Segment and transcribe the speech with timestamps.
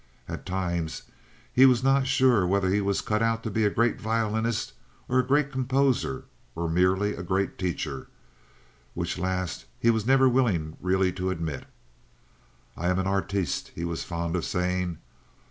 [0.27, 1.03] At times
[1.53, 4.73] he was not sure whether he was cut out to be a great violinist
[5.07, 6.23] or a great composer,
[6.55, 8.07] or merely a great teacher,
[8.95, 11.67] which last he was never willing really to admit.
[12.75, 14.97] "I am an arteest," he was fond of saying.